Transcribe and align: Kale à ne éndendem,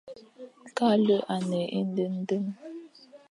Kale 0.77 1.15
à 1.35 1.37
ne 1.49 1.61
éndendem, 1.79 2.45